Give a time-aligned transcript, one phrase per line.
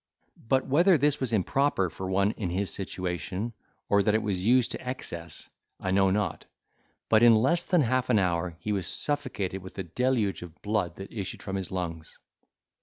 [0.47, 3.53] but whether this was improper for one in his situation,
[3.87, 5.47] or that it was used to excess,
[5.79, 6.45] I know not,
[7.07, 10.95] but in less than half an hour he was suffocated with a deluge of blood
[10.95, 12.17] that issued from his lungs.